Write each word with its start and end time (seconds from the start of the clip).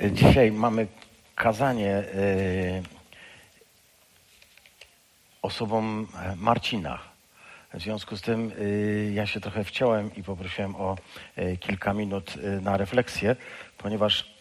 Dzisiaj 0.00 0.52
mamy 0.52 0.86
kazanie 1.34 1.98
y, 1.98 2.82
osobom 5.42 6.06
Marcina. 6.36 6.98
W 7.74 7.82
związku 7.82 8.16
z 8.16 8.22
tym 8.22 8.52
y, 8.58 9.10
ja 9.14 9.26
się 9.26 9.40
trochę 9.40 9.64
wciąłem 9.64 10.14
i 10.16 10.22
poprosiłem 10.22 10.76
o 10.76 10.96
kilka 11.60 11.94
minut 11.94 12.34
na 12.62 12.76
refleksję, 12.76 13.36
ponieważ 13.78 14.34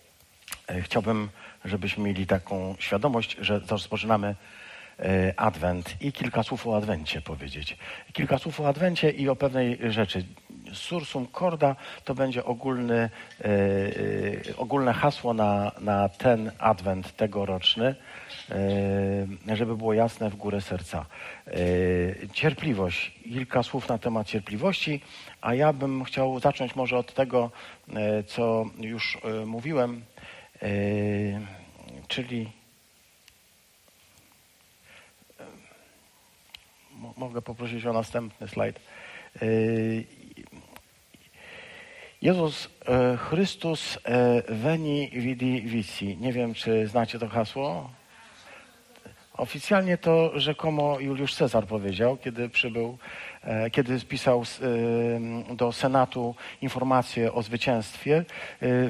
chciałbym, 0.84 1.28
żebyśmy 1.64 2.04
mieli 2.04 2.26
taką 2.26 2.76
świadomość, 2.78 3.36
że 3.40 3.58
rozpoczynamy 3.58 4.34
Adwent 5.36 6.02
i 6.02 6.12
kilka 6.12 6.42
słów 6.42 6.66
o 6.66 6.76
Adwencie 6.76 7.20
powiedzieć. 7.20 7.76
Kilka 8.12 8.38
słów 8.38 8.60
o 8.60 8.68
Adwencie 8.68 9.10
i 9.10 9.28
o 9.28 9.36
pewnej 9.36 9.78
rzeczy. 9.92 10.24
Sursum 10.72 11.26
corda 11.26 11.76
to 12.04 12.14
będzie 12.14 12.44
ogólny, 12.44 13.10
y, 13.40 13.48
y, 14.48 14.56
ogólne 14.56 14.92
hasło 14.92 15.34
na, 15.34 15.72
na 15.80 16.08
ten 16.08 16.52
Adwent 16.58 17.16
tegoroczny, 17.16 17.94
y, 19.48 19.56
żeby 19.56 19.76
było 19.76 19.94
jasne 19.94 20.30
w 20.30 20.36
górę 20.36 20.60
serca. 20.60 21.06
Cierpliwość. 22.32 23.12
Kilka 23.24 23.62
słów 23.62 23.88
na 23.88 23.98
temat 23.98 24.26
cierpliwości, 24.26 25.00
a 25.40 25.54
ja 25.54 25.72
bym 25.72 26.04
chciał 26.04 26.40
zacząć 26.40 26.76
może 26.76 26.98
od 26.98 27.14
tego, 27.14 27.50
co 28.26 28.64
już 28.80 29.18
mówiłem, 29.46 30.04
czyli 32.08 32.50
Mo- 37.00 37.14
Mogę 37.16 37.42
poprosić 37.42 37.86
o 37.86 37.92
następny 37.92 38.48
slajd. 38.48 38.80
Jezus 42.22 42.68
e, 42.86 43.16
Chrystus 43.16 43.98
e, 44.04 44.42
veni 44.48 45.10
vidi 45.12 45.62
vici. 45.62 46.16
Nie 46.20 46.32
wiem, 46.32 46.54
czy 46.54 46.86
znacie 46.86 47.18
to 47.18 47.28
hasło. 47.28 47.90
Oficjalnie 49.36 49.98
to 49.98 50.40
rzekomo 50.40 51.00
Juliusz 51.00 51.34
Cezar 51.34 51.66
powiedział, 51.66 52.16
kiedy 52.16 52.48
przybył, 52.48 52.98
e, 53.42 53.70
kiedy 53.70 54.00
spisał 54.00 54.42
do 55.56 55.72
Senatu 55.72 56.34
informację 56.62 57.32
o 57.32 57.42
zwycięstwie. 57.42 58.24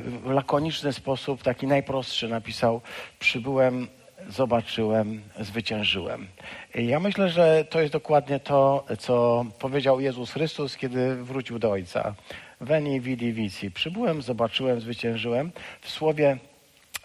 W 0.02 0.30
lakoniczny 0.30 0.92
sposób, 0.92 1.42
taki 1.42 1.66
najprostszy 1.66 2.28
napisał: 2.28 2.80
Przybyłem, 3.18 3.88
zobaczyłem, 4.28 5.22
zwyciężyłem. 5.40 6.26
Ja 6.74 7.00
myślę, 7.00 7.28
że 7.28 7.64
to 7.70 7.80
jest 7.80 7.92
dokładnie 7.92 8.40
to, 8.40 8.84
co 8.98 9.44
powiedział 9.58 10.00
Jezus 10.00 10.32
Chrystus, 10.32 10.76
kiedy 10.76 11.16
wrócił 11.16 11.58
do 11.58 11.70
Ojca. 11.70 12.14
Veni 12.60 13.00
vidi 13.00 13.32
vici. 13.32 13.70
Przybyłem, 13.70 14.22
zobaczyłem, 14.22 14.80
zwyciężyłem. 14.80 15.52
W 15.80 15.90
słowie 15.90 16.38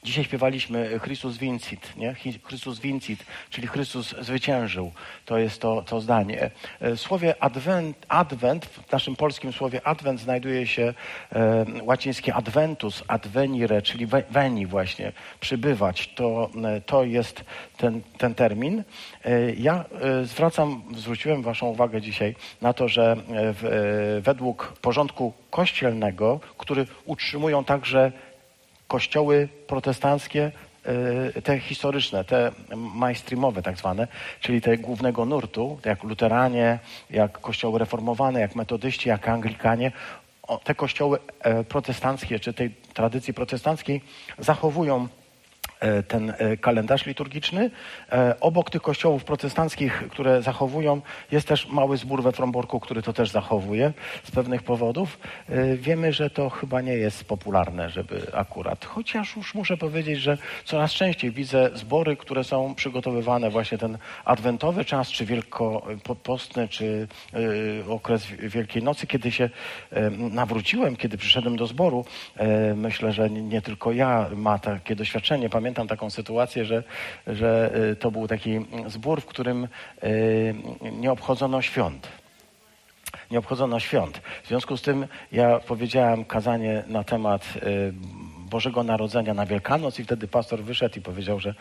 Dzisiaj 0.05 0.23
śpiewaliśmy 0.23 0.99
Chrystus 0.99 1.37
Vincit, 1.37 1.93
nie? 1.97 2.15
Chrystus 2.43 2.79
Vincit, 2.79 3.25
czyli 3.49 3.67
Chrystus 3.67 4.15
zwyciężył. 4.21 4.91
To 5.25 5.37
jest 5.37 5.61
to, 5.61 5.81
to 5.81 6.01
zdanie. 6.01 6.49
E, 6.81 6.97
słowie 6.97 7.35
advent, 7.43 8.05
advent, 8.09 8.65
w 8.65 8.91
naszym 8.91 9.15
polskim 9.15 9.53
słowie 9.53 9.87
advent 9.87 10.19
znajduje 10.19 10.67
się 10.67 10.93
e, 11.31 11.65
łacińskie 11.81 12.33
adventus, 12.33 13.03
advenire, 13.07 13.81
czyli 13.81 14.05
we- 14.05 14.23
veni 14.29 14.65
właśnie, 14.65 15.11
przybywać. 15.39 16.07
To, 16.15 16.49
e, 16.63 16.81
to 16.81 17.03
jest 17.03 17.43
ten, 17.77 18.01
ten 18.17 18.35
termin. 18.35 18.83
E, 19.25 19.51
Ja 19.53 19.85
e, 20.01 20.25
zwracam, 20.25 20.83
zwróciłem 20.97 21.41
waszą 21.41 21.67
uwagę 21.67 22.01
dzisiaj 22.01 22.35
na 22.61 22.73
to, 22.73 22.87
że 22.87 23.11
e, 23.11 23.17
w, 23.53 23.65
e, 23.65 24.21
według 24.21 24.73
porządku 24.81 25.33
kościelnego, 25.49 26.39
który 26.57 26.87
utrzymują 27.05 27.63
także 27.63 28.11
kościoły 28.87 29.47
protestanckie, 29.67 30.51
e, 31.35 31.41
te 31.41 31.59
historyczne, 31.59 32.23
te 32.23 32.51
mainstreamowe 32.75 33.61
tak 33.61 33.77
zwane, 33.77 34.07
czyli 34.39 34.61
te 34.61 34.77
głównego 34.77 35.25
nurtu, 35.25 35.79
jak 35.85 36.03
luteranie, 36.03 36.79
jak 37.09 37.39
kościoły 37.39 37.79
reformowane, 37.79 38.39
jak 38.39 38.55
metodyści, 38.55 39.09
jak 39.09 39.27
anglikanie, 39.27 39.91
te 40.63 40.75
kościoły 40.75 41.19
e, 41.39 41.63
protestanckie, 41.63 42.39
czy 42.39 42.53
tej 42.53 42.69
tradycji 42.93 43.33
protestanckiej 43.33 44.01
zachowują 44.39 45.07
ten 46.07 46.33
e, 46.37 46.57
kalendarz 46.57 47.05
liturgiczny. 47.05 47.71
E, 48.11 48.35
Obok 48.39 48.69
tych 48.69 48.81
kościołów 48.81 49.23
protestanckich, 49.23 50.03
które 50.11 50.41
zachowują, 50.41 51.01
jest 51.31 51.47
też 51.47 51.67
mały 51.67 51.97
zbór 51.97 52.23
we 52.23 52.31
Fromborku, 52.31 52.79
który 52.79 53.01
to 53.01 53.13
też 53.13 53.29
zachowuje 53.29 53.93
z 54.23 54.31
pewnych 54.31 54.63
powodów. 54.63 55.19
E, 55.49 55.75
Wiemy, 55.77 56.13
że 56.13 56.29
to 56.29 56.49
chyba 56.49 56.81
nie 56.81 56.93
jest 56.93 57.23
popularne, 57.25 57.89
żeby 57.89 58.21
akurat. 58.33 58.85
Chociaż 58.85 59.35
już 59.35 59.53
muszę 59.55 59.77
powiedzieć, 59.77 60.19
że 60.19 60.37
coraz 60.65 60.91
częściej 60.91 61.31
widzę 61.31 61.69
zbory, 61.73 62.17
które 62.17 62.43
są 62.43 62.75
przygotowywane 62.75 63.49
właśnie 63.49 63.77
ten 63.77 63.97
adwentowy 64.25 64.85
czas, 64.85 65.09
czy 65.11 65.25
wielkopostny, 65.25 66.67
czy 66.67 67.07
e, 67.33 67.89
okres 67.89 68.25
Wielkiej 68.39 68.83
Nocy, 68.83 69.07
kiedy 69.07 69.31
się 69.31 69.49
e, 69.91 70.09
nawróciłem, 70.09 70.95
kiedy 70.95 71.17
przyszedłem 71.17 71.55
do 71.55 71.67
zboru. 71.67 72.05
e, 72.37 72.73
Myślę, 72.75 73.11
że 73.11 73.29
nie 73.29 73.61
tylko 73.61 73.91
ja 73.91 74.29
ma 74.35 74.59
takie 74.59 74.95
doświadczenie. 74.95 75.49
Pamiętam 75.49 75.64
taką 75.73 76.09
sytuację, 76.09 76.65
że, 76.65 76.83
że 77.27 77.71
e, 77.91 77.95
to 77.95 78.11
był 78.11 78.27
taki 78.27 78.59
zbór, 78.87 79.21
w 79.21 79.25
którym 79.25 79.63
e, 79.63 80.09
nie 80.91 81.11
obchodzono 81.11 81.61
świąt. 81.61 82.07
Nie 83.31 83.39
obchodzono 83.39 83.79
świąt. 83.79 84.21
W 84.43 84.47
związku 84.47 84.77
z 84.77 84.81
tym 84.81 85.07
ja 85.31 85.59
powiedziałem 85.59 86.25
kazanie 86.25 86.83
na 86.87 87.03
temat 87.03 87.53
e, 87.55 87.61
Bożego 88.49 88.83
Narodzenia 88.83 89.33
na 89.33 89.45
Wielkanoc 89.45 89.99
i 89.99 90.03
wtedy 90.03 90.27
pastor 90.27 90.63
wyszedł 90.63 90.99
i 90.99 91.01
powiedział, 91.01 91.39
że 91.39 91.53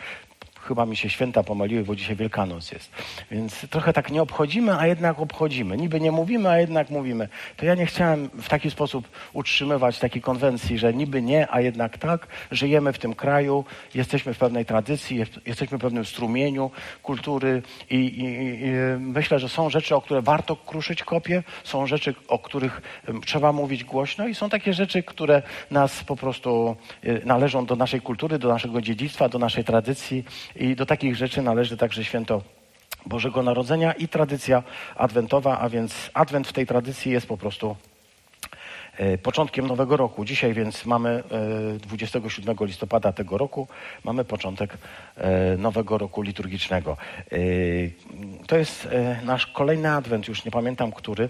chyba 0.64 0.86
mi 0.86 0.96
się 0.96 1.10
święta 1.10 1.42
pomyliły, 1.42 1.84
bo 1.84 1.96
dzisiaj 1.96 2.16
Wielkanoc 2.16 2.72
jest. 2.72 2.90
Więc 3.30 3.68
trochę 3.70 3.92
tak 3.92 4.10
nie 4.10 4.22
obchodzimy, 4.22 4.78
a 4.78 4.86
jednak 4.86 5.20
obchodzimy. 5.20 5.76
Niby 5.76 6.00
nie 6.00 6.12
mówimy, 6.12 6.48
a 6.48 6.58
jednak 6.58 6.90
mówimy. 6.90 7.28
To 7.56 7.66
ja 7.66 7.74
nie 7.74 7.86
chciałem 7.86 8.28
w 8.28 8.48
taki 8.48 8.70
sposób 8.70 9.08
utrzymywać 9.32 9.98
takiej 9.98 10.22
konwencji, 10.22 10.78
że 10.78 10.94
niby 10.94 11.22
nie, 11.22 11.50
a 11.50 11.60
jednak 11.60 11.98
tak. 11.98 12.26
Żyjemy 12.50 12.92
w 12.92 12.98
tym 12.98 13.14
kraju, 13.14 13.64
jesteśmy 13.94 14.34
w 14.34 14.38
pewnej 14.38 14.64
tradycji, 14.64 15.16
jest- 15.16 15.40
jesteśmy 15.46 15.78
w 15.78 15.80
pewnym 15.80 16.04
strumieniu 16.04 16.70
kultury 17.02 17.62
i, 17.90 17.94
i, 17.96 18.24
i 18.24 18.72
myślę, 18.98 19.38
że 19.38 19.48
są 19.48 19.70
rzeczy, 19.70 19.96
o 19.96 20.00
które 20.00 20.22
warto 20.22 20.56
kruszyć 20.56 21.02
kopie, 21.02 21.42
są 21.64 21.86
rzeczy, 21.86 22.14
o 22.28 22.38
których 22.38 22.82
trzeba 23.26 23.52
mówić 23.52 23.84
głośno 23.84 24.28
i 24.28 24.34
są 24.34 24.50
takie 24.50 24.72
rzeczy, 24.72 25.02
które 25.02 25.42
nas 25.70 26.04
po 26.04 26.16
prostu 26.16 26.76
e, 27.02 27.26
należą 27.26 27.66
do 27.66 27.76
naszej 27.76 28.00
kultury, 28.00 28.38
do 28.38 28.48
naszego 28.48 28.80
dziedzictwa, 28.80 29.28
do 29.28 29.38
naszej 29.38 29.64
tradycji 29.64 30.24
i 30.56 30.76
do 30.76 30.86
takich 30.86 31.16
rzeczy 31.16 31.42
należy 31.42 31.76
także 31.76 32.04
święto 32.04 32.42
Bożego 33.06 33.42
Narodzenia 33.42 33.92
i 33.92 34.08
tradycja 34.08 34.62
adwentowa, 34.96 35.58
a 35.58 35.68
więc 35.68 36.10
adwent 36.14 36.48
w 36.48 36.52
tej 36.52 36.66
tradycji 36.66 37.12
jest 37.12 37.26
po 37.26 37.36
prostu 37.36 37.76
początkiem 39.22 39.66
nowego 39.66 39.96
roku. 39.96 40.24
Dzisiaj 40.24 40.54
więc 40.54 40.84
mamy 40.86 41.22
e, 41.74 41.78
27 41.78 42.56
listopada 42.60 43.12
tego 43.12 43.38
roku, 43.38 43.68
mamy 44.04 44.24
początek 44.24 44.78
e, 45.16 45.56
nowego 45.56 45.98
roku 45.98 46.22
liturgicznego. 46.22 46.96
E, 47.32 47.36
To 48.46 48.56
jest 48.56 48.86
e, 48.86 49.20
nasz 49.24 49.46
kolejny 49.46 49.90
adwent, 49.90 50.28
już 50.28 50.44
nie 50.44 50.50
pamiętam 50.50 50.92
który. 50.92 51.28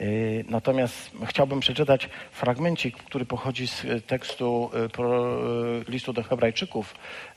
E, 0.00 0.04
Natomiast 0.48 1.10
chciałbym 1.26 1.60
przeczytać 1.60 2.08
fragmencik, 2.32 2.96
który 2.96 3.24
pochodzi 3.24 3.68
z 3.68 3.84
e, 3.84 4.00
tekstu 4.00 4.70
e, 4.74 4.78
e, 4.78 4.88
listu 5.88 6.12
do 6.12 6.22
Hebrajczyków, 6.22 6.94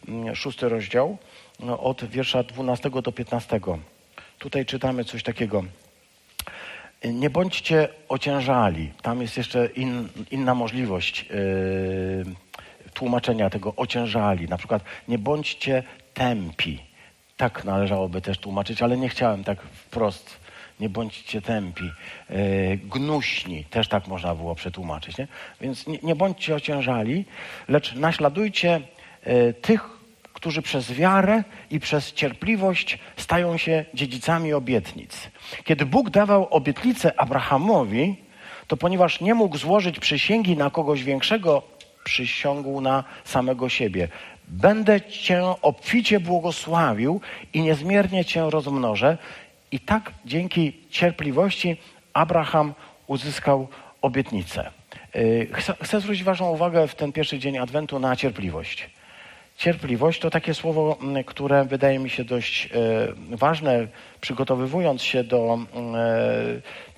m, 0.07 0.35
szósty 0.35 0.69
rozdział, 0.69 1.17
no, 1.59 1.79
od 1.79 2.05
wiersza 2.05 2.43
12 2.43 2.89
do 2.89 3.11
15. 3.11 3.59
Tutaj 4.39 4.65
czytamy 4.65 5.03
coś 5.03 5.23
takiego. 5.23 5.63
Nie 7.03 7.29
bądźcie 7.29 7.87
ociężali. 8.09 8.91
Tam 9.01 9.21
jest 9.21 9.37
jeszcze 9.37 9.65
in, 9.65 10.09
inna 10.31 10.55
możliwość 10.55 11.25
yy, 11.29 12.35
tłumaczenia 12.93 13.49
tego 13.49 13.75
ociężali. 13.75 14.47
Na 14.47 14.57
przykład 14.57 14.83
nie 15.07 15.17
bądźcie 15.17 15.83
tępi. 16.13 16.79
Tak 17.37 17.65
należałoby 17.65 18.21
też 18.21 18.37
tłumaczyć, 18.37 18.81
ale 18.81 18.97
nie 18.97 19.09
chciałem 19.09 19.43
tak 19.43 19.61
wprost. 19.61 20.39
Nie 20.79 20.89
bądźcie 20.89 21.41
tępi. 21.41 21.91
Yy, 22.29 22.77
gnuśni. 22.77 23.63
Też 23.63 23.87
tak 23.87 24.07
można 24.07 24.35
było 24.35 24.55
przetłumaczyć. 24.55 25.17
Nie? 25.17 25.27
Więc 25.61 25.87
nie, 25.87 25.99
nie 26.03 26.15
bądźcie 26.15 26.55
ociężali, 26.55 27.25
lecz 27.67 27.95
naśladujcie 27.95 28.81
yy, 29.25 29.53
tych, 29.53 29.98
którzy 30.39 30.61
przez 30.61 30.91
wiarę 30.91 31.43
i 31.71 31.79
przez 31.79 32.13
cierpliwość 32.13 32.99
stają 33.17 33.57
się 33.57 33.85
dziedzicami 33.93 34.53
obietnic. 34.53 35.29
Kiedy 35.63 35.85
Bóg 35.85 36.09
dawał 36.09 36.47
obietnicę 36.49 37.19
Abrahamowi, 37.19 38.15
to 38.67 38.77
ponieważ 38.77 39.21
nie 39.21 39.33
mógł 39.33 39.57
złożyć 39.57 39.99
przysięgi 39.99 40.57
na 40.57 40.69
kogoś 40.69 41.03
większego, 41.03 41.63
przysiągł 42.03 42.81
na 42.81 43.03
samego 43.23 43.69
siebie. 43.69 44.07
Będę 44.47 45.01
Cię 45.01 45.43
obficie 45.61 46.19
błogosławił 46.19 47.21
i 47.53 47.61
niezmiernie 47.61 48.25
Cię 48.25 48.49
rozmnożę. 48.49 49.17
I 49.71 49.79
tak 49.79 50.11
dzięki 50.25 50.73
cierpliwości 50.89 51.77
Abraham 52.13 52.73
uzyskał 53.07 53.67
obietnicę. 54.01 54.71
Chcę, 55.53 55.73
chcę 55.81 56.01
zwrócić 56.01 56.23
Waszą 56.23 56.49
uwagę 56.49 56.87
w 56.87 56.95
ten 56.95 57.11
pierwszy 57.11 57.39
dzień 57.39 57.57
Adwentu 57.57 57.99
na 57.99 58.15
cierpliwość. 58.15 58.89
Cierpliwość 59.59 60.19
to 60.19 60.29
takie 60.29 60.53
słowo, 60.53 60.97
które 61.25 61.65
wydaje 61.65 61.99
mi 61.99 62.09
się 62.09 62.23
dość 62.23 62.69
ważne, 63.29 63.87
przygotowywując 64.21 65.01
się 65.01 65.23
do 65.23 65.59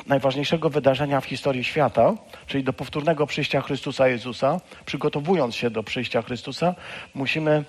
najważniejszego 0.07 0.69
wydarzenia 0.69 1.21
w 1.21 1.25
historii 1.25 1.63
świata, 1.63 2.13
czyli 2.47 2.63
do 2.63 2.73
powtórnego 2.73 3.27
przyjścia 3.27 3.61
Chrystusa 3.61 4.07
Jezusa. 4.07 4.59
Przygotowując 4.85 5.55
się 5.55 5.69
do 5.69 5.83
przyjścia 5.83 6.21
Chrystusa, 6.21 6.75
musimy 7.13 7.63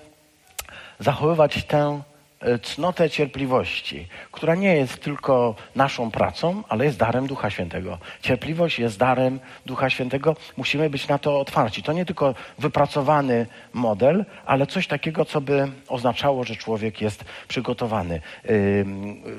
zachowywać 0.99 1.63
tę 1.63 2.01
E, 2.12 2.12
cnotę 2.61 3.09
cierpliwości, 3.09 4.07
która 4.31 4.55
nie 4.55 4.75
jest 4.75 5.03
tylko 5.03 5.55
naszą 5.75 6.11
pracą, 6.11 6.63
ale 6.69 6.85
jest 6.85 6.97
darem 6.97 7.27
Ducha 7.27 7.49
Świętego. 7.49 7.97
Cierpliwość 8.21 8.79
jest 8.79 8.97
darem 8.97 9.39
Ducha 9.65 9.89
Świętego. 9.89 10.35
Musimy 10.57 10.89
być 10.89 11.07
na 11.07 11.17
to 11.17 11.39
otwarci. 11.39 11.83
To 11.83 11.93
nie 11.93 12.05
tylko 12.05 12.35
wypracowany 12.59 13.47
model, 13.73 14.25
ale 14.45 14.67
coś 14.67 14.87
takiego, 14.87 15.25
co 15.25 15.41
by 15.41 15.71
oznaczało, 15.87 16.43
że 16.43 16.55
człowiek 16.55 17.01
jest 17.01 17.25
przygotowany. 17.47 18.21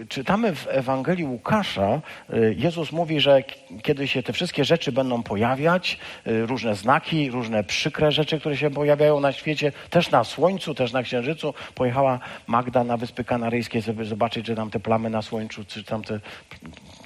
Czytamy 0.08 0.54
w 0.54 0.66
Ewangelii 0.70 1.24
Łukasza, 1.24 2.00
y, 2.34 2.54
Jezus 2.58 2.92
mówi, 2.92 3.20
że 3.20 3.42
kiedy 3.82 4.08
się 4.08 4.22
te 4.22 4.32
wszystkie 4.32 4.64
rzeczy 4.64 4.92
będą 4.92 5.22
pojawiać, 5.22 5.98
y, 6.26 6.46
różne 6.46 6.74
znaki, 6.74 7.30
różne 7.30 7.64
przykre 7.64 8.12
rzeczy, 8.12 8.40
które 8.40 8.56
się 8.56 8.70
pojawiają 8.70 9.20
na 9.20 9.32
świecie, 9.32 9.72
też 9.90 10.10
na 10.10 10.24
Słońcu, 10.24 10.74
też 10.74 10.92
na 10.92 11.02
Księżycu, 11.02 11.54
pojechała 11.74 12.20
Magda 12.46 12.84
na 12.84 12.93
na 12.94 12.98
Wyspy 12.98 13.24
Kanaryjskie, 13.24 13.82
żeby 13.82 14.04
zobaczyć, 14.04 14.46
że 14.46 14.54
tam 14.56 14.70
te 14.70 14.80
plamy 14.80 15.10
na 15.10 15.22
słońcu, 15.22 15.64
czy 15.64 15.84
tam 15.84 16.02
te 16.04 16.20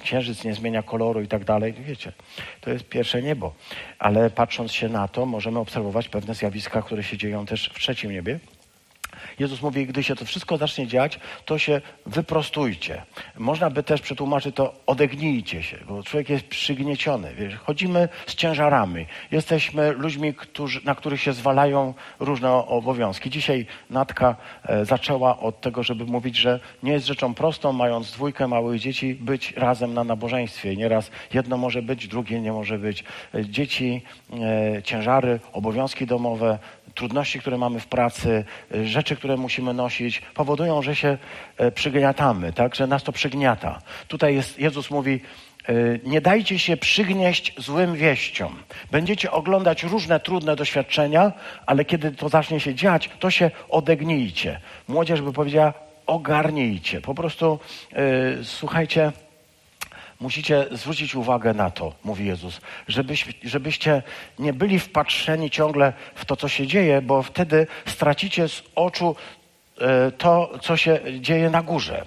księżyc 0.03 0.43
nie 0.43 0.53
zmienia 0.53 0.83
koloru 0.83 1.21
i 1.21 1.27
tak 1.27 1.45
dalej. 1.45 1.73
Wiecie, 1.73 2.11
to 2.61 2.69
jest 2.69 2.89
pierwsze 2.89 3.21
niebo. 3.21 3.53
Ale 3.99 4.29
patrząc 4.29 4.71
się 4.71 4.89
na 4.89 5.07
to, 5.07 5.25
możemy 5.25 5.59
obserwować 5.59 6.09
pewne 6.09 6.35
zjawiska, 6.35 6.81
które 6.81 7.03
się 7.03 7.17
dzieją 7.17 7.45
też 7.45 7.71
w 7.73 7.79
trzecim 7.79 8.11
niebie. 8.11 8.39
Jezus 9.39 9.61
mówi, 9.61 9.85
gdy 9.85 10.03
się 10.03 10.15
to 10.15 10.25
wszystko 10.25 10.57
zacznie 10.57 10.87
dziać, 10.87 11.19
to 11.45 11.57
się 11.57 11.81
wyprostujcie. 12.05 13.03
Można 13.37 13.69
by 13.69 13.83
też 13.83 14.01
przetłumaczyć 14.01 14.55
to 14.55 14.73
odegnijcie 14.85 15.63
się, 15.63 15.77
bo 15.87 16.03
człowiek 16.03 16.29
jest 16.29 16.47
przygnieciony. 16.47 17.35
Wiesz, 17.35 17.55
chodzimy 17.55 18.09
z 18.27 18.35
ciężarami. 18.35 19.05
Jesteśmy 19.31 19.91
ludźmi, 19.91 20.33
którzy, 20.33 20.81
na 20.85 20.95
których 20.95 21.21
się 21.21 21.33
zwalają 21.33 21.93
różne 22.19 22.51
obowiązki. 22.51 23.29
Dzisiaj 23.29 23.65
Natka 23.89 24.35
e, 24.63 24.85
zaczęła 24.85 25.39
od 25.39 25.61
tego, 25.61 25.83
żeby 25.83 26.05
mówić, 26.05 26.35
że 26.35 26.59
nie 26.83 26.91
jest 26.91 27.05
rzeczą 27.05 27.33
prostą, 27.33 27.73
mając 27.73 28.11
dwójkę 28.11 28.47
małych 28.47 28.79
dzieci, 28.79 29.15
być 29.15 29.51
razem 29.51 29.93
na 29.93 30.03
nabożeństwie. 30.03 30.75
Nieraz 30.75 31.11
jedno 31.33 31.57
może 31.57 31.81
być, 31.81 32.07
drugie 32.07 32.41
nie 32.41 32.51
może 32.51 32.77
być. 32.77 33.03
E, 33.35 33.45
dzieci, 33.45 34.01
e, 34.33 34.83
ciężary, 34.83 35.39
obowiązki 35.53 36.05
domowe, 36.05 36.59
trudności, 36.99 37.39
które 37.39 37.57
mamy 37.57 37.79
w 37.79 37.87
pracy, 37.87 38.45
y, 38.75 38.87
rzeczy, 38.87 39.15
które 39.15 39.37
musimy 39.37 39.73
nosić, 39.73 40.21
powodują, 40.33 40.81
że 40.81 40.95
się 40.95 41.17
e, 41.57 41.71
przygniatamy, 41.71 42.53
tak? 42.53 42.75
że 42.75 42.87
nas 42.87 43.03
to 43.03 43.11
przygniata. 43.11 43.79
Tutaj 44.07 44.35
jest, 44.35 44.59
Jezus 44.59 44.91
mówi, 44.91 45.21
e, 45.69 45.73
nie 46.03 46.21
dajcie 46.21 46.59
się 46.59 46.77
przygnieść 46.77 47.53
złym 47.57 47.95
wieściom. 47.95 48.55
Będziecie 48.91 49.31
oglądać 49.31 49.83
różne 49.83 50.19
trudne 50.19 50.55
doświadczenia, 50.55 51.31
ale 51.65 51.85
kiedy 51.85 52.11
to 52.11 52.29
zacznie 52.29 52.59
się 52.59 52.75
dziać, 52.75 53.09
to 53.19 53.31
się 53.31 53.51
odegnijcie. 53.69 54.59
Młodzież 54.87 55.21
by 55.21 55.33
powiedziała, 55.33 55.73
ogarnijcie. 56.05 57.01
Po 57.01 57.15
prostu 57.15 57.59
yy, 57.91 57.99
słuchajcie, 58.43 59.11
musicie 60.19 60.65
zwrócić 60.71 61.15
uwagę 61.15 61.53
na 61.53 61.71
to, 61.71 61.93
mówi 62.03 62.25
Jezus, 62.25 62.61
żebyś, 62.87 63.25
żebyście 63.43 64.03
nie 64.39 64.53
byli 64.53 64.79
wpatrzeni 64.79 65.49
ciągle 65.49 65.93
w 66.15 66.25
to, 66.25 66.35
co 66.35 66.47
się 66.47 66.67
dzieje, 66.67 67.01
bo 67.01 67.23
wtedy 67.23 67.67
stracicie 67.85 68.47
z 68.47 68.63
oczu 68.75 69.15
e, 69.81 70.11
to, 70.11 70.59
co 70.61 70.77
się 70.77 70.99
dzieje 71.19 71.49
na 71.49 71.61
górze. 71.61 72.05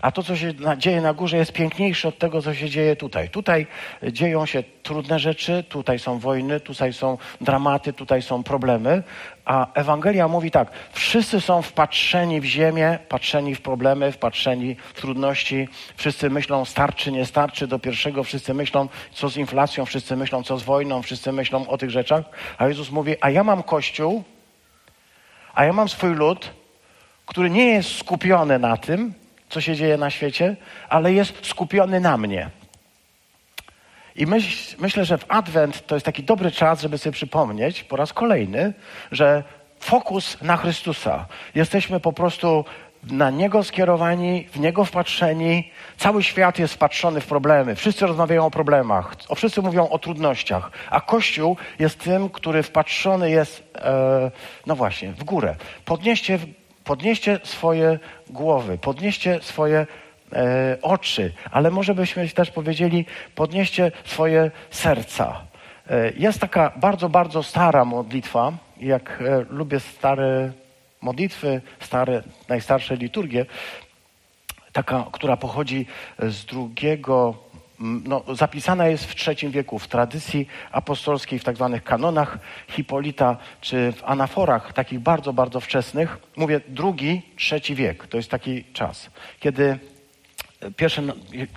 A 0.00 0.12
to, 0.12 0.22
co 0.22 0.36
się 0.36 0.52
dzieje 0.76 1.00
na 1.00 1.14
górze, 1.14 1.36
jest 1.36 1.52
piękniejsze 1.52 2.08
od 2.08 2.18
tego, 2.18 2.42
co 2.42 2.54
się 2.54 2.70
dzieje 2.70 2.96
tutaj. 2.96 3.28
Tutaj 3.28 3.66
dzieją 4.12 4.46
się 4.46 4.62
trudne 4.82 5.18
rzeczy, 5.18 5.64
tutaj 5.68 5.98
są 5.98 6.18
wojny, 6.18 6.60
tutaj 6.60 6.92
są 6.92 7.18
dramaty, 7.40 7.92
tutaj 7.92 8.22
są 8.22 8.42
problemy. 8.42 9.02
A 9.44 9.72
Ewangelia 9.74 10.28
mówi 10.28 10.50
tak: 10.50 10.70
wszyscy 10.92 11.40
są 11.40 11.62
wpatrzeni 11.62 12.40
w 12.40 12.44
ziemię, 12.44 12.98
patrzeni 13.08 13.54
w 13.54 13.60
problemy, 13.60 14.12
wpatrzeni 14.12 14.76
w 14.94 15.00
trudności. 15.00 15.68
Wszyscy 15.96 16.30
myślą, 16.30 16.64
starczy, 16.64 17.12
nie 17.12 17.26
starczy 17.26 17.66
do 17.66 17.78
pierwszego, 17.78 18.24
wszyscy 18.24 18.54
myślą, 18.54 18.88
co 19.12 19.28
z 19.28 19.36
inflacją, 19.36 19.84
wszyscy 19.84 20.16
myślą, 20.16 20.42
co 20.42 20.58
z 20.58 20.62
wojną, 20.62 21.02
wszyscy 21.02 21.32
myślą 21.32 21.68
o 21.68 21.78
tych 21.78 21.90
rzeczach. 21.90 22.24
A 22.58 22.68
Jezus 22.68 22.90
mówi: 22.90 23.16
A 23.20 23.30
ja 23.30 23.44
mam 23.44 23.62
kościół, 23.62 24.24
a 25.54 25.64
ja 25.64 25.72
mam 25.72 25.88
swój 25.88 26.14
lud, 26.14 26.50
który 27.26 27.50
nie 27.50 27.66
jest 27.66 27.98
skupiony 27.98 28.58
na 28.58 28.76
tym, 28.76 29.14
co 29.52 29.60
się 29.60 29.76
dzieje 29.76 29.96
na 29.96 30.10
świecie, 30.10 30.56
ale 30.88 31.12
jest 31.12 31.46
skupiony 31.46 32.00
na 32.00 32.16
mnie. 32.16 32.50
I 34.16 34.26
myśl, 34.26 34.76
myślę, 34.78 35.04
że 35.04 35.18
w 35.18 35.24
Adwent 35.28 35.86
to 35.86 35.94
jest 35.96 36.06
taki 36.06 36.22
dobry 36.22 36.50
czas, 36.50 36.80
żeby 36.80 36.98
sobie 36.98 37.12
przypomnieć 37.12 37.84
po 37.84 37.96
raz 37.96 38.12
kolejny, 38.12 38.72
że 39.12 39.42
fokus 39.80 40.42
na 40.42 40.56
Chrystusa. 40.56 41.26
Jesteśmy 41.54 42.00
po 42.00 42.12
prostu 42.12 42.64
na 43.02 43.30
Niego 43.30 43.64
skierowani, 43.64 44.46
w 44.52 44.60
Niego 44.60 44.84
wpatrzeni. 44.84 45.70
Cały 45.96 46.22
świat 46.22 46.58
jest 46.58 46.74
wpatrzony 46.74 47.20
w 47.20 47.26
problemy. 47.26 47.74
Wszyscy 47.74 48.06
rozmawiają 48.06 48.46
o 48.46 48.50
problemach, 48.50 49.16
o, 49.28 49.34
wszyscy 49.34 49.62
mówią 49.62 49.88
o 49.88 49.98
trudnościach, 49.98 50.70
a 50.90 51.00
Kościół 51.00 51.56
jest 51.78 51.98
tym, 51.98 52.30
który 52.30 52.62
wpatrzony 52.62 53.30
jest, 53.30 53.62
e, 53.76 54.30
no 54.66 54.76
właśnie, 54.76 55.12
w 55.12 55.24
górę. 55.24 55.56
Podnieście 55.84 56.38
Podnieście 56.84 57.40
swoje 57.44 57.98
głowy, 58.30 58.78
podnieście 58.78 59.38
swoje 59.42 59.86
e, 60.32 60.76
oczy, 60.82 61.32
ale 61.50 61.70
może 61.70 61.94
byśmy 61.94 62.28
też 62.28 62.50
powiedzieli, 62.50 63.06
podnieście 63.34 63.92
swoje 64.04 64.50
serca. 64.70 65.40
E, 65.90 66.12
jest 66.16 66.40
taka 66.40 66.72
bardzo, 66.76 67.08
bardzo 67.08 67.42
stara 67.42 67.84
modlitwa. 67.84 68.52
Jak 68.80 69.22
e, 69.22 69.44
lubię 69.50 69.80
stare 69.80 70.52
modlitwy, 71.00 71.60
stare, 71.80 72.22
najstarsze 72.48 72.96
liturgie, 72.96 73.46
taka, 74.72 75.06
która 75.12 75.36
pochodzi 75.36 75.86
z 76.18 76.44
drugiego 76.44 77.34
no, 77.82 78.24
zapisana 78.34 78.86
jest 78.86 79.04
w 79.04 79.28
III 79.28 79.50
wieku 79.50 79.78
w 79.78 79.88
tradycji 79.88 80.46
apostolskiej, 80.72 81.38
w 81.38 81.44
tak 81.44 81.56
zwanych 81.56 81.84
kanonach 81.84 82.38
Hipolita, 82.68 83.36
czy 83.60 83.92
w 83.92 84.04
anaforach 84.04 84.72
takich 84.72 85.00
bardzo, 85.00 85.32
bardzo 85.32 85.60
wczesnych. 85.60 86.18
Mówię 86.36 86.60
drugi, 86.68 87.22
trzeci 87.36 87.74
wiek. 87.74 88.06
To 88.06 88.16
jest 88.16 88.30
taki 88.30 88.64
czas, 88.64 89.10
kiedy 89.40 89.78
pierwsze, 90.76 91.02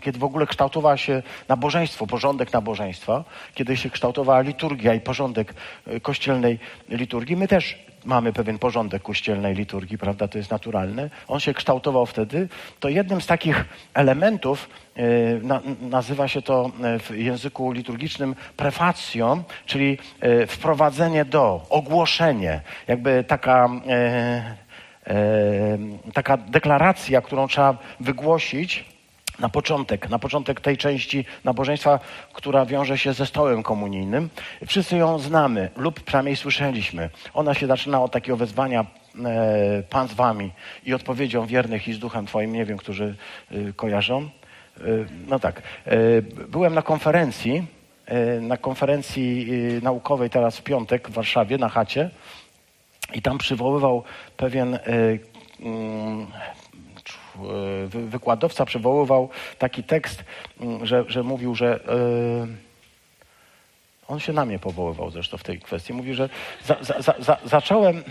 kiedy 0.02 0.20
w 0.20 0.24
ogóle 0.24 0.48
kształtowała 0.48 0.98
się 0.98 1.24
nabożeństwo, 1.48 2.08
porządek 2.08 2.54
nabożeństwa, 2.54 3.24
kiedy 3.54 3.78
się 3.78 3.90
kształtowała 3.90 4.42
liturgia 4.42 4.94
i 4.94 5.00
porządek 5.00 5.54
e, 5.88 6.00
kościelnej 6.00 6.60
liturgii. 6.90 7.36
My 7.36 7.48
też 7.48 7.86
mamy 8.06 8.34
pewien 8.34 8.60
porządek 8.60 9.02
kościelnej 9.04 9.56
liturgii, 9.56 9.98
prawda, 9.98 10.28
to 10.28 10.38
jest 10.38 10.52
naturalne. 10.52 11.10
On 11.28 11.40
się 11.40 11.54
kształtował 11.54 12.06
wtedy. 12.06 12.48
To 12.80 12.90
jednym 12.90 13.22
z 13.22 13.28
takich 13.28 13.66
elementów 13.94 14.70
e, 14.96 15.04
na, 15.42 15.62
nazywa 15.82 16.28
się 16.28 16.42
to 16.42 16.72
e, 16.84 17.00
w 17.00 17.18
języku 17.18 17.72
liturgicznym 17.72 18.36
prefacją, 18.58 19.44
czyli 19.66 19.98
wprowadzenie 20.48 21.26
do, 21.26 21.66
ogłoszenie, 21.70 22.62
jakby 22.88 23.24
taka 23.28 23.70
taka 26.14 26.38
deklaracja, 26.38 27.22
którą 27.22 27.48
trzeba 27.48 27.78
wygłosić 28.00 28.95
na 29.40 29.50
początek, 29.50 30.10
na 30.10 30.20
początek 30.20 30.62
tej 30.62 30.78
części 30.78 31.26
nabożeństwa, 31.44 32.00
która 32.34 32.66
wiąże 32.66 32.98
się 32.98 33.14
ze 33.14 33.26
stołem 33.26 33.64
komunijnym. 33.64 34.30
Wszyscy 34.68 34.98
ją 34.98 35.20
znamy 35.20 35.70
lub 35.78 36.00
przynajmniej 36.00 36.36
słyszeliśmy. 36.36 37.10
Ona 37.34 37.54
się 37.54 37.68
zaczyna 37.68 38.02
od 38.04 38.12
takiego 38.12 38.38
wezwania 38.38 38.86
e, 39.26 39.84
Pan 39.90 40.08
z 40.08 40.14
wami 40.14 40.52
i 40.86 40.94
odpowiedzią 40.94 41.46
wiernych 41.46 41.88
i 41.88 41.94
z 41.94 42.00
duchem 42.00 42.26
Twoim, 42.26 42.54
nie 42.54 42.66
wiem, 42.66 42.78
którzy 42.78 43.16
e, 43.52 43.74
kojarzą. 43.74 44.22
E, 44.22 44.82
no 45.28 45.40
tak. 45.40 45.62
Byłem 46.48 46.74
na 46.74 46.82
konferencji, 46.82 47.68
na 48.42 48.58
konferencji 48.58 49.48
naukowej 49.82 50.30
teraz 50.30 50.58
w 50.58 50.64
piątek 50.64 51.10
w 51.10 51.14
Warszawie, 51.14 51.58
na 51.58 51.70
chacie 51.70 52.10
i 53.14 53.22
tam 53.22 53.38
przywoływał 53.38 54.04
pewien 54.38 54.80
mm, 55.60 56.28
wykładowca 57.88 58.66
przywoływał 58.66 59.30
taki 59.60 59.84
tekst, 59.84 60.24
mm, 60.62 60.86
że, 60.86 61.06
że 61.08 61.24
mówił, 61.24 61.56
że 61.56 61.80
e, 61.88 62.48
on 64.08 64.20
się 64.20 64.34
na 64.34 64.46
mnie 64.46 64.60
powoływał 64.60 65.12
zresztą 65.12 65.38
w 65.38 65.44
tej 65.44 65.60
kwestii. 65.60 65.94
Mówi, 65.94 66.14
że 66.14 66.30
za, 66.64 66.78
za, 66.82 67.14
za, 67.20 67.38
zacząłem, 67.46 68.04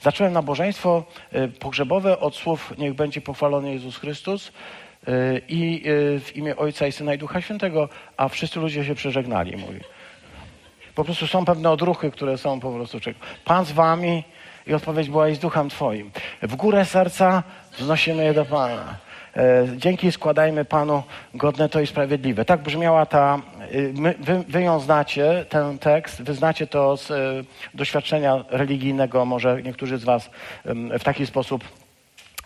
zacząłem 0.00 0.32
nabożeństwo 0.32 1.04
e, 1.32 1.48
pogrzebowe 1.48 2.18
od 2.18 2.36
słów 2.36 2.74
niech 2.78 2.94
będzie 2.94 3.20
pochwalony 3.20 3.72
Jezus 3.72 3.96
Chrystus 3.96 4.52
i 5.48 5.82
w 6.20 6.36
imię 6.36 6.56
Ojca 6.56 6.86
i 6.86 6.92
Syna 6.92 7.14
i 7.14 7.18
Ducha 7.18 7.40
Świętego, 7.40 7.88
a 8.16 8.28
wszyscy 8.28 8.60
ludzie 8.60 8.84
się 8.84 8.94
przeżegnali. 8.94 9.56
Mówi. 9.56 9.80
Po 10.94 11.04
prostu 11.04 11.26
są 11.26 11.44
pewne 11.44 11.70
odruchy, 11.70 12.10
które 12.10 12.38
są 12.38 12.60
po 12.60 12.72
prostu... 12.72 12.98
Pan 13.44 13.64
z 13.64 13.72
wami 13.72 14.24
i 14.66 14.74
odpowiedź 14.74 15.10
była 15.10 15.28
i 15.28 15.34
z 15.34 15.38
duchem 15.38 15.68
twoim. 15.68 16.10
W 16.42 16.56
górę 16.56 16.84
serca 16.84 17.42
wznosimy 17.78 18.24
je 18.24 18.34
do 18.34 18.44
Pana. 18.44 18.96
E, 19.36 19.66
dzięki 19.76 20.12
składajmy 20.12 20.64
Panu 20.64 21.02
godne 21.34 21.68
to 21.68 21.80
i 21.80 21.86
sprawiedliwe. 21.86 22.44
Tak 22.44 22.62
brzmiała 22.62 23.06
ta, 23.06 23.40
y, 23.74 23.92
wy, 24.20 24.44
wy 24.48 24.62
ją 24.62 24.80
znacie, 24.80 25.44
ten 25.48 25.78
tekst, 25.78 26.22
wy 26.22 26.34
znacie 26.34 26.66
to 26.66 26.96
z 26.96 27.10
y, 27.10 27.44
doświadczenia 27.74 28.44
religijnego, 28.50 29.24
może 29.24 29.62
niektórzy 29.62 29.98
z 29.98 30.04
Was 30.04 30.30
w 30.98 31.02
taki 31.04 31.26
sposób 31.26 31.64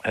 e, 0.04 0.10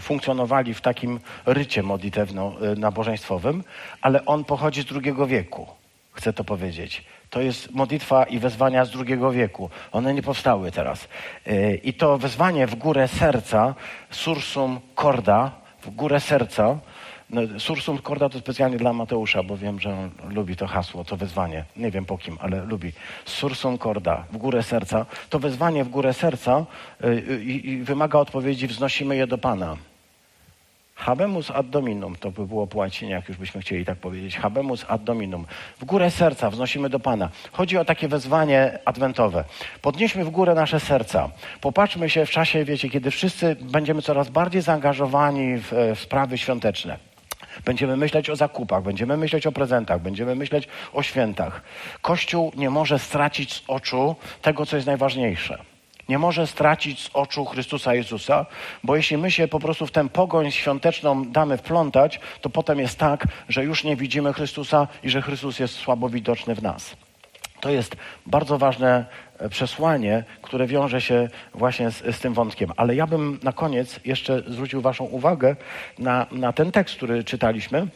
funkcjonowali 0.00 0.74
w 0.74 0.80
takim 0.80 1.20
rycie 1.46 1.82
modlitewno-nabożeństwowym, 1.82 3.62
ale 4.02 4.24
on 4.24 4.44
pochodzi 4.44 4.82
z 4.82 4.84
drugiego 4.84 5.26
wieku, 5.26 5.66
chcę 6.12 6.32
to 6.32 6.44
powiedzieć. 6.44 7.04
To 7.30 7.40
jest 7.40 7.70
modlitwa 7.70 8.24
i 8.24 8.38
wezwania 8.38 8.84
z 8.84 8.90
drugiego 8.90 9.32
wieku. 9.32 9.70
One 9.92 10.14
nie 10.14 10.22
powstały 10.22 10.72
teraz. 10.72 11.08
E, 11.46 11.74
I 11.74 11.94
to 11.94 12.18
wezwanie 12.18 12.66
w 12.66 12.74
górę 12.74 13.08
serca, 13.08 13.74
sursum 14.10 14.80
corda, 14.96 15.50
w 15.82 15.90
górę 15.90 16.20
serca. 16.20 16.78
No, 17.30 17.42
sursum 17.58 17.98
corda 17.98 18.28
to 18.28 18.38
specjalnie 18.38 18.76
dla 18.76 18.92
Mateusza, 18.92 19.42
bo 19.42 19.56
wiem, 19.56 19.80
że 19.80 19.90
on 19.90 20.10
lubi 20.34 20.56
to 20.56 20.66
hasło, 20.66 21.04
to 21.04 21.16
wezwanie. 21.16 21.64
Nie 21.76 21.90
wiem 21.90 22.04
po 22.04 22.18
kim, 22.18 22.38
ale 22.40 22.64
lubi. 22.64 22.92
Sursum 23.24 23.78
corda, 23.78 24.24
w 24.32 24.36
górę 24.36 24.62
serca. 24.62 25.06
To 25.30 25.38
wezwanie 25.38 25.84
w 25.84 25.88
górę 25.88 26.14
serca 26.14 26.66
yy, 27.00 27.42
yy, 27.44 27.84
wymaga 27.84 28.18
odpowiedzi, 28.18 28.66
wznosimy 28.66 29.16
je 29.16 29.26
do 29.26 29.38
Pana. 29.38 29.76
Habemus 31.00 31.50
ad 31.50 31.70
dominum, 31.70 32.16
to 32.16 32.30
by 32.30 32.46
było 32.46 32.66
po 32.66 32.78
łacinie, 32.78 33.12
jak 33.12 33.28
już 33.28 33.36
byśmy 33.36 33.60
chcieli 33.60 33.84
tak 33.84 33.98
powiedzieć. 33.98 34.36
Habemus 34.36 34.84
ad 34.88 35.04
dominum. 35.04 35.46
W 35.80 35.84
górę 35.84 36.10
serca 36.10 36.50
wznosimy 36.50 36.88
do 36.88 37.00
Pana. 37.00 37.28
Chodzi 37.52 37.78
o 37.78 37.84
takie 37.84 38.08
wezwanie 38.08 38.78
adwentowe. 38.84 39.44
Podnieśmy 39.82 40.24
w 40.24 40.30
górę 40.30 40.54
nasze 40.54 40.80
serca. 40.80 41.30
Popatrzmy 41.60 42.10
się 42.10 42.26
w 42.26 42.30
czasie, 42.30 42.64
wiecie, 42.64 42.90
kiedy 42.90 43.10
wszyscy 43.10 43.56
będziemy 43.60 44.02
coraz 44.02 44.30
bardziej 44.30 44.62
zaangażowani 44.62 45.58
w, 45.58 45.72
w 45.96 46.00
sprawy 46.00 46.38
świąteczne. 46.38 46.96
Będziemy 47.64 47.96
myśleć 47.96 48.30
o 48.30 48.36
zakupach, 48.36 48.82
będziemy 48.82 49.16
myśleć 49.16 49.46
o 49.46 49.52
prezentach, 49.52 50.00
będziemy 50.00 50.34
myśleć 50.34 50.68
o 50.92 51.02
świętach. 51.02 51.62
Kościół 52.02 52.52
nie 52.56 52.70
może 52.70 52.98
stracić 52.98 53.54
z 53.54 53.62
oczu 53.68 54.16
tego, 54.42 54.66
co 54.66 54.76
jest 54.76 54.86
najważniejsze 54.86 55.69
nie 56.10 56.18
może 56.18 56.46
stracić 56.46 57.00
z 57.02 57.10
oczu 57.14 57.44
Chrystusa 57.44 57.94
Jezusa, 57.94 58.46
bo 58.84 58.96
jeśli 58.96 59.16
my 59.16 59.30
się 59.30 59.48
po 59.48 59.60
prostu 59.60 59.86
w 59.86 59.90
tę 59.90 60.08
pogoń 60.08 60.50
świąteczną 60.50 61.24
damy 61.24 61.56
wplątać, 61.56 62.20
to 62.40 62.50
potem 62.50 62.78
jest 62.78 62.98
tak, 62.98 63.26
że 63.48 63.64
już 63.64 63.84
nie 63.84 63.96
widzimy 63.96 64.32
Chrystusa 64.32 64.88
i 65.02 65.10
że 65.10 65.22
Chrystus 65.22 65.58
jest 65.58 65.74
słabo 65.74 66.08
widoczny 66.08 66.54
w 66.54 66.62
nas. 66.62 66.96
To 67.60 67.70
jest 67.70 67.96
bardzo 68.26 68.58
ważne 68.58 69.04
e, 69.38 69.48
przesłanie, 69.48 70.24
które 70.42 70.66
wiąże 70.66 71.00
się 71.00 71.28
właśnie 71.54 71.90
z, 71.90 72.16
z, 72.16 72.20
tym 72.20 72.34
wątkiem. 72.34 72.72
Ale 72.76 72.94
ja 72.94 73.06
bym 73.06 73.38
na 73.42 73.52
koniec 73.52 74.00
jeszcze 74.04 74.42
zwrócił 74.46 74.80
Waszą 74.80 75.04
uwagę 75.04 75.56
na, 75.98 76.26
na 76.32 76.52
ten 76.52 76.72
tekst, 76.72 76.96
który 76.96 77.24
czytaliśmy 77.24 77.86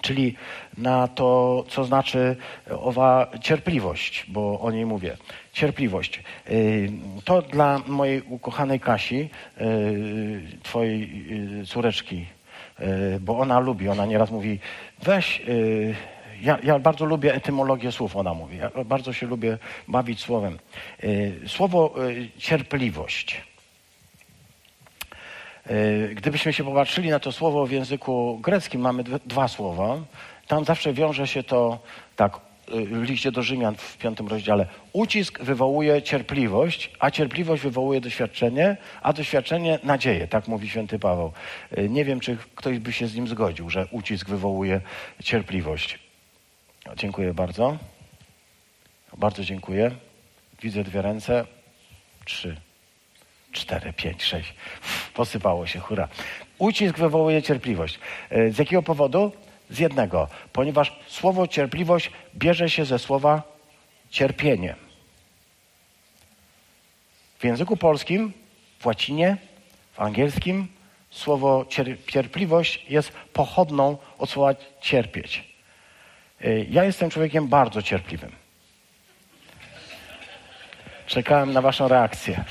czyli 0.00 0.34
na 0.78 1.08
to, 1.08 1.64
co 1.68 1.84
znaczy 1.84 2.36
owa 2.70 3.30
cierpliwość, 3.40 4.24
bo 4.28 4.60
o 4.60 4.70
niej 4.70 4.86
mówię. 4.86 5.16
Cierpliwość. 5.52 6.22
Y, 6.50 6.90
to 7.24 7.42
dla 7.42 7.80
mojej 7.86 8.22
ukochanej 8.22 8.80
Kasi, 8.80 9.30
y, 9.60 10.58
twojej 10.62 11.02
y, 11.60 11.66
córeczki, 11.66 12.26
bo 13.20 13.38
ona 13.38 13.60
lubi, 13.60 13.88
ona 13.88 14.06
nieraz 14.06 14.30
mówi, 14.30 14.58
weź, 15.02 15.42
ja, 16.42 16.58
ja, 16.62 16.78
bardzo 16.78 17.04
lubię 17.04 17.34
etymologię 17.34 17.92
słów, 17.92 18.16
ona 18.16 18.34
mówi. 18.34 18.56
Ja 18.56 18.84
bardzo 18.84 19.12
się 19.12 19.26
lubię 19.26 19.58
bawić 19.88 20.20
słowem. 20.20 20.58
Słowo 21.46 21.94
cierpliwość 22.36 23.47
gdybyśmy 26.14 26.52
się 26.52 26.64
popatrzyli 26.64 27.10
na 27.10 27.20
to 27.20 27.32
słowo 27.32 27.66
w 27.66 27.70
języku 27.70 28.38
greckim, 28.42 28.80
mamy 28.80 29.04
dwa 29.04 29.48
słowa. 29.48 29.98
Tam 30.46 30.64
zawsze 30.64 30.92
wiąże 30.92 31.26
się 31.26 31.42
to 31.42 31.78
tak 32.16 32.36
e, 32.36 32.40
w 32.84 33.02
liście 33.02 33.32
do 33.32 33.42
Rzymian 33.42 33.74
w 33.76 33.98
piątym 33.98 34.28
rozdziale. 34.28 34.66
Ucisk 34.92 35.40
wywołuje 35.40 36.02
cierpliwość, 36.02 36.90
a 36.98 37.10
cierpliwość 37.10 37.62
wywołuje 37.62 38.00
doświadczenie, 38.00 38.76
a 39.02 39.12
doświadczenie 39.12 39.78
nadzieję, 39.82 40.28
tak 40.28 40.48
mówi 40.48 40.68
święty 40.68 40.98
Paweł. 40.98 41.32
E, 41.70 41.88
nie 41.88 42.04
wiem, 42.04 42.20
czy 42.20 42.36
ktoś 42.54 42.78
by 42.78 42.92
się 42.92 43.06
z 43.06 43.14
nim 43.14 43.28
zgodził, 43.28 43.70
że 43.70 43.86
ucisk 43.90 44.28
wywołuje 44.28 44.80
cierpliwość. 45.22 45.98
Dziękuję 46.96 47.34
bardzo. 47.34 47.76
Bardzo 49.16 49.44
dziękuję. 49.44 49.90
Widzę 50.62 50.84
dwie 50.84 51.02
ręce. 51.02 51.46
Trzy 52.24 52.67
cztery, 53.52 53.92
pięć, 53.92 54.22
sześć. 54.24 54.54
Posypało 55.14 55.66
się, 55.66 55.80
hura. 55.80 56.08
Ucisk 56.58 56.98
wywołuje 56.98 57.42
cierpliwość. 57.42 57.98
E, 58.30 58.50
z 58.50 58.58
jakiego 58.58 58.82
powodu? 58.82 59.32
Z 59.70 59.78
jednego. 59.78 60.28
Ponieważ 60.52 60.96
słowo 61.06 61.46
cierpliwość 61.46 62.10
bierze 62.36 62.70
się 62.70 62.84
ze 62.84 62.98
słowa 62.98 63.42
cierpienie. 64.10 64.74
W 67.38 67.44
języku 67.44 67.76
polskim, 67.76 68.32
w 68.78 68.86
łacinie, 68.86 69.36
w 69.92 70.00
angielskim 70.00 70.68
słowo 71.10 71.66
cierpliwość 72.06 72.86
jest 72.88 73.12
pochodną 73.32 73.98
od 74.18 74.30
słowa 74.30 74.54
cierpieć. 74.80 75.44
E, 76.40 76.64
ja 76.64 76.84
jestem 76.84 77.10
człowiekiem 77.10 77.48
bardzo 77.48 77.82
cierpliwym. 77.82 78.32
Czekałem 81.06 81.52
na 81.52 81.62
Waszą 81.62 81.88
reakcję. 81.88 82.44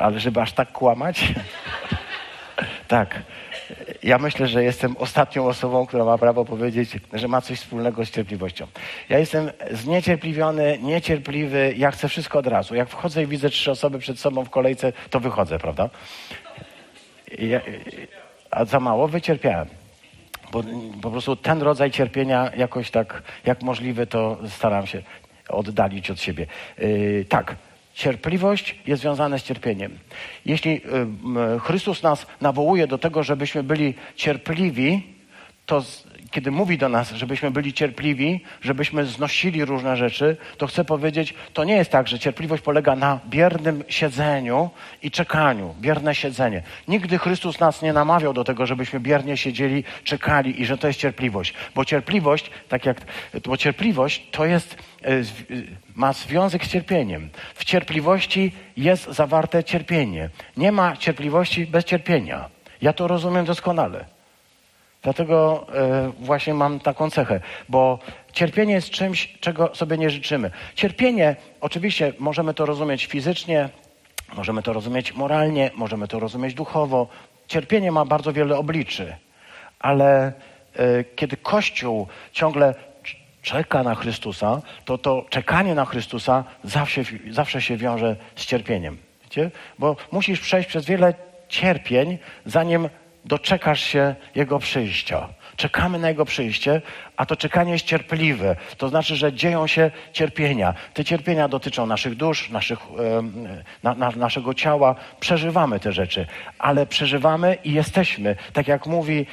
Ale 0.00 0.20
żeby 0.20 0.40
aż 0.40 0.52
tak 0.52 0.72
kłamać? 0.72 1.34
tak. 2.88 3.22
Ja 4.02 4.18
myślę, 4.18 4.46
że 4.46 4.64
jestem 4.64 4.96
ostatnią 4.96 5.46
osobą, 5.46 5.86
która 5.86 6.04
ma 6.04 6.18
prawo 6.18 6.44
powiedzieć, 6.44 6.90
że 7.12 7.28
ma 7.28 7.40
coś 7.40 7.58
wspólnego 7.58 8.04
z 8.04 8.10
cierpliwością. 8.10 8.66
Ja 9.08 9.18
jestem 9.18 9.50
zniecierpliwiony, 9.70 10.78
niecierpliwy, 10.82 11.74
ja 11.76 11.90
chcę 11.90 12.08
wszystko 12.08 12.38
od 12.38 12.46
razu. 12.46 12.74
Jak 12.74 12.88
wchodzę 12.88 13.22
i 13.22 13.26
widzę 13.26 13.50
trzy 13.50 13.70
osoby 13.70 13.98
przed 13.98 14.18
sobą 14.18 14.44
w 14.44 14.50
kolejce, 14.50 14.92
to 15.10 15.20
wychodzę, 15.20 15.58
prawda? 15.58 15.90
Ja, 17.38 17.60
a 18.50 18.64
za 18.64 18.80
mało 18.80 19.08
wycierpiałem. 19.08 19.68
Bo 20.52 20.62
po 21.02 21.10
prostu 21.10 21.36
ten 21.36 21.62
rodzaj 21.62 21.90
cierpienia 21.90 22.50
jakoś 22.56 22.90
tak, 22.90 23.22
jak 23.44 23.62
możliwe, 23.62 24.06
to 24.06 24.38
staram 24.48 24.86
się 24.86 25.02
oddalić 25.48 26.10
od 26.10 26.20
siebie. 26.20 26.46
Yy, 26.78 27.24
tak, 27.28 27.56
Cierpliwość 27.94 28.76
jest 28.86 29.02
związana 29.02 29.38
z 29.38 29.42
cierpieniem. 29.42 29.98
Jeśli 30.46 30.70
y, 31.56 31.60
Chrystus 31.60 32.02
nas 32.02 32.26
nawołuje 32.40 32.86
do 32.86 32.98
tego, 32.98 33.22
żebyśmy 33.22 33.62
byli 33.62 33.94
cierpliwi, 34.16 35.02
to 35.66 35.82
kiedy 36.32 36.50
mówi 36.50 36.78
do 36.78 36.88
nas, 36.88 37.12
żebyśmy 37.12 37.50
byli 37.50 37.72
cierpliwi, 37.72 38.40
żebyśmy 38.60 39.06
znosili 39.06 39.64
różne 39.64 39.96
rzeczy, 39.96 40.36
to 40.58 40.66
chcę 40.66 40.84
powiedzieć, 40.84 41.34
to 41.52 41.64
nie 41.64 41.76
jest 41.76 41.90
tak, 41.90 42.08
że 42.08 42.18
cierpliwość 42.18 42.62
polega 42.62 42.96
na 42.96 43.20
biernym 43.26 43.84
siedzeniu 43.88 44.70
i 45.02 45.10
czekaniu. 45.10 45.74
Bierne 45.80 46.14
siedzenie. 46.14 46.62
Nigdy 46.88 47.18
Chrystus 47.18 47.60
nas 47.60 47.82
nie 47.82 47.92
namawiał 47.92 48.32
do 48.32 48.44
tego, 48.44 48.66
żebyśmy 48.66 49.00
biernie 49.00 49.36
siedzieli, 49.36 49.84
czekali 50.04 50.60
i 50.60 50.66
że 50.66 50.78
to 50.78 50.86
jest 50.86 51.00
cierpliwość. 51.00 51.54
Bo 51.74 51.84
cierpliwość, 51.84 52.50
tak 52.68 52.86
jak, 52.86 53.00
bo 53.44 53.56
cierpliwość 53.56 54.26
to 54.30 54.46
jest, 54.46 54.76
e, 55.04 55.08
e, 55.08 55.22
ma 55.94 56.12
związek 56.12 56.64
z 56.64 56.68
cierpieniem. 56.68 57.30
W 57.54 57.64
cierpliwości 57.64 58.52
jest 58.76 59.04
zawarte 59.04 59.64
cierpienie. 59.64 60.30
Nie 60.56 60.72
ma 60.72 60.96
cierpliwości 60.96 61.66
bez 61.66 61.84
cierpienia. 61.84 62.48
Ja 62.82 62.92
to 62.92 63.08
rozumiem 63.08 63.44
doskonale. 63.44 64.21
Dlatego 65.02 65.66
e, 65.74 66.12
właśnie 66.20 66.54
mam 66.54 66.80
taką 66.80 67.10
cechę, 67.10 67.40
bo 67.68 67.98
cierpienie 68.32 68.74
jest 68.74 68.90
czymś, 68.90 69.38
czego 69.40 69.74
sobie 69.74 69.98
nie 69.98 70.10
życzymy. 70.10 70.50
Cierpienie, 70.74 71.36
oczywiście 71.60 72.12
możemy 72.18 72.54
to 72.54 72.66
rozumieć 72.66 73.06
fizycznie, 73.06 73.68
możemy 74.34 74.62
to 74.62 74.72
rozumieć 74.72 75.14
moralnie, 75.14 75.70
możemy 75.74 76.08
to 76.08 76.20
rozumieć 76.20 76.54
duchowo. 76.54 77.08
Cierpienie 77.48 77.92
ma 77.92 78.04
bardzo 78.04 78.32
wiele 78.32 78.56
obliczy, 78.56 79.16
ale 79.78 80.32
e, 80.76 81.04
kiedy 81.04 81.36
Kościół 81.36 82.06
ciągle 82.32 82.74
czeka 83.42 83.82
na 83.82 83.94
Chrystusa, 83.94 84.62
to 84.84 84.98
to 84.98 85.24
czekanie 85.30 85.74
na 85.74 85.84
Chrystusa 85.84 86.44
zawsze, 86.64 87.02
zawsze 87.30 87.62
się 87.62 87.76
wiąże 87.76 88.16
z 88.36 88.46
cierpieniem. 88.46 88.98
Wiecie? 89.22 89.50
Bo 89.78 89.96
musisz 90.12 90.40
przejść 90.40 90.68
przez 90.68 90.86
wiele 90.86 91.14
cierpień, 91.48 92.18
zanim 92.46 92.88
doczekasz 93.24 93.80
się 93.80 94.14
Jego 94.34 94.58
przyjścia. 94.58 95.28
Czekamy 95.56 95.98
na 95.98 96.08
Jego 96.08 96.24
przyjście, 96.24 96.82
a 97.16 97.26
to 97.26 97.36
czekanie 97.36 97.72
jest 97.72 97.84
cierpliwe. 97.84 98.56
To 98.76 98.88
znaczy, 98.88 99.16
że 99.16 99.32
dzieją 99.32 99.66
się 99.66 99.90
cierpienia. 100.12 100.74
Te 100.94 101.04
cierpienia 101.04 101.48
dotyczą 101.48 101.86
naszych 101.86 102.14
dusz, 102.14 102.50
naszych, 102.50 102.78
na, 103.82 103.94
na, 103.94 104.10
naszego 104.10 104.54
ciała. 104.54 104.94
Przeżywamy 105.20 105.80
te 105.80 105.92
rzeczy, 105.92 106.26
ale 106.58 106.86
przeżywamy 106.86 107.58
i 107.64 107.72
jesteśmy. 107.72 108.36
Tak 108.52 108.68
jak 108.68 108.86
mówi 108.86 109.26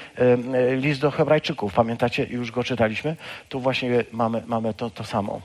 list 0.72 1.02
do 1.02 1.12
Hebrajczyków, 1.12 1.74
pamiętacie, 1.74 2.28
już 2.30 2.52
go 2.52 2.64
czytaliśmy? 2.64 3.16
Tu 3.50 3.60
właśnie 3.60 3.90
mamy, 4.12 4.44
mamy 4.48 4.74
to, 4.74 4.90
to 4.90 5.04
samo. 5.04 5.42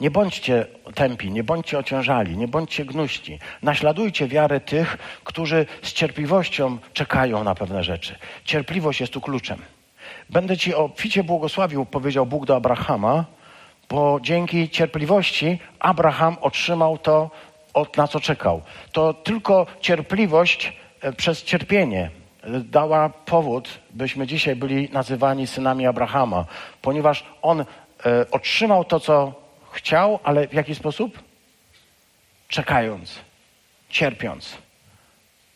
Nie 0.00 0.10
bądźcie 0.10 0.66
tępi, 0.94 1.30
nie 1.30 1.44
bądźcie 1.44 1.78
ociężali, 1.78 2.36
nie 2.36 2.48
bądźcie 2.48 2.84
gnuści. 2.84 3.38
Naśladujcie 3.62 4.28
wiarę 4.28 4.60
tych, 4.60 4.98
którzy 5.24 5.66
z 5.82 5.92
cierpliwością 5.92 6.78
czekają 6.92 7.44
na 7.44 7.54
pewne 7.54 7.84
rzeczy. 7.84 8.14
Cierpliwość 8.44 9.00
jest 9.00 9.12
tu 9.12 9.20
kluczem. 9.20 9.58
Będę 10.30 10.56
ci 10.56 10.74
obficie 10.74 11.24
błogosławił, 11.24 11.86
powiedział 11.86 12.26
Bóg 12.26 12.46
do 12.46 12.56
Abrahama, 12.56 13.24
bo 13.88 14.18
dzięki 14.22 14.68
cierpliwości 14.68 15.58
Abraham 15.78 16.36
otrzymał 16.40 16.98
to, 16.98 17.30
na 17.96 18.08
co 18.08 18.20
czekał. 18.20 18.62
To 18.92 19.14
tylko 19.14 19.66
cierpliwość 19.80 20.72
e, 21.00 21.12
przez 21.12 21.44
cierpienie 21.44 22.10
e, 22.42 22.60
dała 22.60 23.08
powód, 23.08 23.68
byśmy 23.90 24.26
dzisiaj 24.26 24.56
byli 24.56 24.88
nazywani 24.92 25.46
synami 25.46 25.86
Abrahama, 25.86 26.44
ponieważ 26.82 27.24
on 27.42 27.60
e, 27.60 27.64
otrzymał 28.30 28.84
to, 28.84 29.00
co 29.00 29.32
Chciał, 29.72 30.20
ale 30.24 30.48
w 30.48 30.52
jaki 30.52 30.74
sposób? 30.74 31.22
Czekając, 32.48 33.20
cierpiąc, 33.88 34.58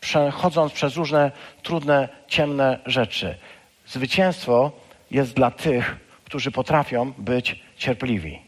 przechodząc 0.01 0.73
przez 0.73 0.95
różne 0.95 1.31
trudne, 1.63 2.09
ciemne 2.27 2.79
rzeczy. 2.85 3.37
Zwycięstwo 3.87 4.71
jest 5.11 5.33
dla 5.33 5.51
tych, 5.51 5.95
którzy 6.25 6.51
potrafią 6.51 7.11
być 7.11 7.63
cierpliwi. 7.77 8.41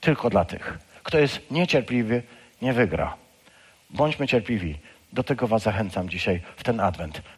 Tylko 0.00 0.30
dla 0.30 0.44
tych. 0.44 0.78
Kto 1.02 1.18
jest 1.18 1.50
niecierpliwy, 1.50 2.22
nie 2.62 2.72
wygra. 2.72 3.16
Bądźmy 3.90 4.28
cierpliwi. 4.28 4.78
Do 5.12 5.22
tego 5.22 5.46
Was 5.48 5.62
zachęcam 5.62 6.08
dzisiaj 6.08 6.40
w 6.56 6.64
ten 6.64 6.80
adwent. 6.80 7.22